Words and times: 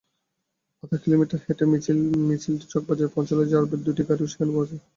আধা 0.83 0.97
কিলোমিটার 1.03 1.39
হেঁটে 1.43 1.65
মিছিলটি 2.27 2.65
চকবাজারে 2.71 3.13
পৌঁছালে 3.15 3.43
র্যাবের 3.45 3.79
দুটি 3.85 4.01
গাড়িও 4.07 4.31
সেখানে 4.31 4.51
পৌঁছায়। 4.55 4.81